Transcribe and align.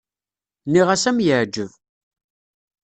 Nniɣ-as 0.65 1.03
ad 1.09 1.13
m-yeɛǧeb. 1.15 1.71